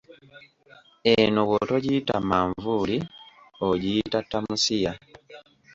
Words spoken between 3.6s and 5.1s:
ogiyita tamusiya.